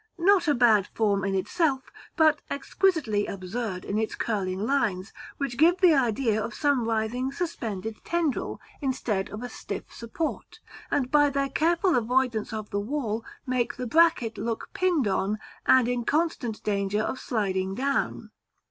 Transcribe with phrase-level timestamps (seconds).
[0.17, 5.79] not a bad form in itself, but exquisitely absurd in its curling lines, which give
[5.79, 10.59] the idea of some writhing suspended tendril, instead of a stiff support,
[10.89, 15.37] and by their careful avoidance of the wall make the bracket look pinned on,
[15.67, 18.31] and in constant danger of sliding down.